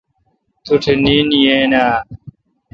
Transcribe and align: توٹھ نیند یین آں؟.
توٹھ 0.65 0.87
نیند 1.03 1.31
یین 1.43 1.71
آں؟. 1.83 1.95